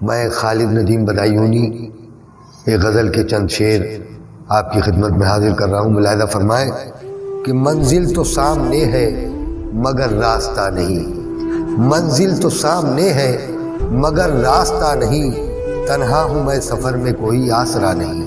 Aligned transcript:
میں 0.00 0.28
خالد 0.32 0.78
ندیم 0.78 1.04
بدایونی 1.04 1.90
ایک 2.64 2.80
غزل 2.80 3.08
کے 3.08 3.24
چند 3.24 3.48
شعر 3.48 3.80
آپ 4.48 4.72
کی 4.72 4.80
خدمت 4.80 5.10
میں 5.10 5.26
حاضر 5.26 5.52
کر 5.52 5.68
رہا 5.68 5.80
ہوں۔ 5.80 5.90
ملاحظہ 5.90 6.24
فرمائے 6.24 6.70
کہ 7.46 7.52
منزل 7.52 8.14
تو 8.14 8.24
سامنے 8.24 8.84
ہے 8.84 9.28
مگر 9.72 10.12
راستہ 10.12 10.70
نہیں۔ 10.74 11.20
منزل 11.78 12.36
تو 12.36 12.50
سامنے 12.50 13.12
ہے 13.12 13.46
مگر 13.80 14.30
راستہ 14.30 14.94
نہیں۔ 14.94 15.30
تنہا 15.86 16.22
ہوں 16.22 16.44
میں 16.44 16.60
سفر 16.60 16.96
میں 16.96 17.12
کوئی 17.20 17.50
آسرا 17.50 17.92
نہیں۔ 17.92 18.24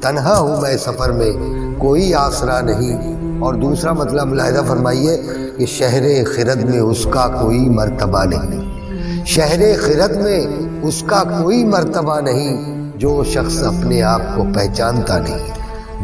تنہا 0.00 0.38
ہوں 0.38 0.60
میں 0.60 0.76
سفر 0.76 1.10
میں 1.10 1.30
کوئی 1.78 2.14
آسرا 2.14 2.60
نہیں۔ 2.60 3.16
اور 3.40 3.54
دوسرا 3.54 3.92
مطلب 3.92 4.26
ملاحظہ 4.26 4.60
فرمائیے 4.66 5.22
کہ 5.56 5.66
شہر 5.66 6.02
خرد 6.36 6.62
میں 6.62 6.80
اس 6.80 7.06
کا 7.10 7.28
کوئی 7.42 7.68
مرتبہ 7.68 8.24
نہیں۔ 8.24 8.81
شہر 9.26 9.60
خرد 9.80 10.16
میں 10.16 10.46
اس 10.82 11.02
کا 11.06 11.22
کوئی 11.22 11.64
مرتبہ 11.64 12.20
نہیں، 12.20 12.62
جو 12.94 13.24
شخص 13.24 13.62
اپنے 13.62 14.02
آپ 14.02 14.22
کو 14.36 14.44
پہچانتا 14.54 15.18
نہیں، 15.18 15.48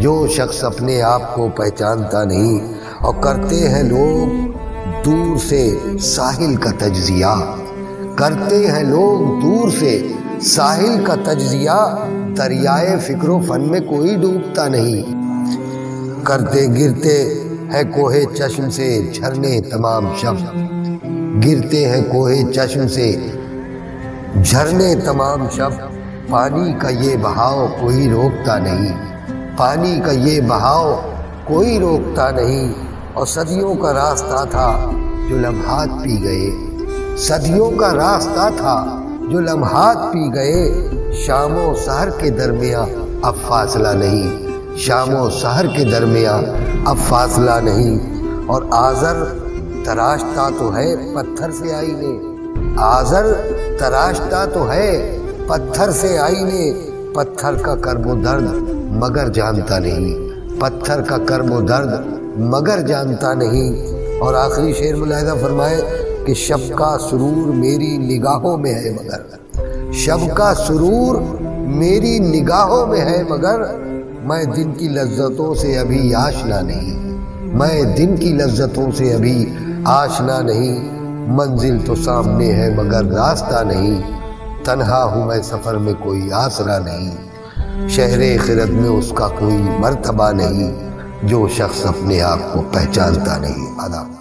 جو 0.01 0.27
شخص 0.27 0.65
اپنے 0.65 1.03
آپ 1.03 1.35
کو 1.35 1.49
پہچانتا 1.57 2.25
نہیں۔ 2.25 2.75
اور 3.01 3.15
کرتے 3.21 3.69
ہیں 3.69 3.83
لوگ 3.83 4.53
دور 5.05 5.39
سے 5.49 5.79
ساحل 6.01 6.57
کا 6.57 6.71
تجزیہ۔ 6.79 7.57
کرتے 8.17 8.67
ہیں 8.67 8.83
لوگ 8.83 9.43
دور 9.43 9.69
سے 9.79 10.13
ساحل 10.43 11.05
کا 11.05 11.15
تجزیہ۔ 11.15 12.07
دریائے 12.39 12.97
فکر 13.03 13.29
و 13.29 13.41
فن 13.41 13.61
میں 13.61 13.81
کوئی 13.81 14.15
ڈوبتا 14.15 14.69
نہیں۔ 14.69 15.03
کرتے 16.25 16.67
گرتے 16.67 17.45
ہے 17.73 17.83
کوہ 17.85 18.13
چشم 18.35 18.71
سے 18.71 19.11
جھرنے 19.15 19.61
تمام 19.61 20.09
شب۔ 20.17 20.35
گرتے 21.45 21.89
ہیں 21.89 22.03
کوہ 22.13 22.31
چشم 22.55 22.89
سے۔ 22.89 23.31
جھرنے 24.45 24.95
تمام 25.05 25.49
شب، 25.51 25.71
پانی 26.29 26.73
کا 26.79 26.89
یہ 26.89 27.17
بہاؤ 27.23 27.67
کوئی 27.81 28.11
روکتا 28.11 28.59
نہیں۔ 28.59 28.93
پانی 29.57 30.01
کا 30.05 30.13
یہ 30.13 30.41
بہاؤ 30.41 31.01
کوئی 31.45 31.79
روکتا 31.79 32.31
نہیں۔ 32.31 32.73
اور 33.15 33.27
صدیوں 33.27 33.75
کا 33.75 33.93
راستہ 33.93 34.45
تھا 34.51 34.91
جو 35.29 35.37
لمحات 35.39 35.89
پی 36.05 36.23
گئے۔ 36.23 36.51
صدیوں 37.17 37.71
کا 37.71 37.95
راستہ 37.95 38.49
تھا 38.57 39.03
جو 39.31 39.41
لمحات 39.41 40.13
پی 40.13 40.35
گئے۔ 40.35 40.89
شام 41.13 41.53
و 41.53 41.75
سحر 41.85 42.11
کے 42.11 42.31
درمیان 42.31 43.19
اب 43.23 43.35
فاصلہ 43.49 43.89
نہیں۔ 43.89 44.47
شام 44.77 45.15
و 45.15 45.31
سحر 45.31 45.67
کے 45.67 45.85
درمیان 45.85 46.45
اب 46.87 46.97
فاصلہ 47.09 47.51
نہیں۔ 47.63 47.99
اور 48.47 48.63
آذر 48.71 49.48
تراشتا 49.89 50.49
تو 50.59 50.77
ہے، 50.77 50.97
پتھر 50.97 51.51
سے 51.51 51.75
آئی 51.75 51.95
نے 51.97 52.19
آزر 52.77 53.27
تراشتا 53.79 54.45
تو 54.45 54.73
ہے، 54.73 55.19
پتھر 55.47 55.91
سے 55.91 56.19
آئی 56.19 56.45
نے 56.45 56.91
پتھر 57.15 57.55
کا 57.55 57.75
کرم 57.75 58.07
و 58.07 58.15
درد 58.15 58.43
مگر 58.73 59.29
جانتا 59.29 59.79
نہیں۔ 59.79 60.19
پتھر 60.61 61.01
کا 61.03 61.17
کرم 61.27 61.53
و 61.53 61.61
درد 61.61 61.89
مگر 62.39 62.81
جانتا 62.81 63.35
نہیں۔ 63.35 63.95
اور 64.19 64.35
آخری 64.35 64.73
شعر 64.73 64.95
ملاحظہ 64.95 65.35
فرمائے 65.43 65.81
کہ 66.27 66.35
شب 66.35 66.77
کا 66.77 66.97
سرور 67.11 67.55
میری 67.55 67.97
نگاہوں 67.97 68.59
میں 68.59 68.75
ہے 68.75 68.91
مگر۔ 68.91 69.21
شب 69.93 70.19
کا 70.35 70.55
سرور 70.55 71.17
میری 71.59 72.19
نگاہوں 72.19 72.87
میں 72.87 73.01
ہے 73.01 73.23
مگر۔ 73.29 73.61
میں 74.25 74.45
دن 74.45 74.73
کی 74.73 74.89
لذتوں 74.89 75.55
سے 75.55 75.79
ابھی 75.79 76.15
آشنا 76.15 76.61
نہیں۔ 76.61 77.09
میں 77.41 77.83
دن 77.83 78.17
کی 78.17 78.33
لذتوں 78.33 78.91
سے 78.97 79.15
ابھی 79.15 79.53
آشنا 79.91 80.41
نہیں، 80.41 80.99
منزل 81.29 81.79
تو 81.87 81.95
سامنے 81.95 82.53
ہے 82.53 82.75
مگر 82.77 83.05
راستہ 83.05 83.65
نہیں۔ 83.65 84.03
تنہا 84.65 85.05
ہوں 85.05 85.27
میں 85.27 85.43
سفر 85.43 85.75
میں 85.75 85.93
کوئی 86.03 86.33
آسرا 86.33 86.79
نہیں۔ 86.79 87.17
شہر 87.89 88.21
خرد 88.47 88.71
میں 88.71 88.91
اس 88.91 89.13
کا 89.15 89.29
کوئی 89.29 89.57
مرتبہ 89.79 90.31
نہیں، 90.31 90.91
جو 91.23 91.49
شخص 91.49 91.87
اپنے 91.87 92.23
آپ 92.23 92.39
کو 92.53 92.63
پہچانتا 92.73 93.39
نہیں۔ 93.39 93.75
آداب 93.79 94.18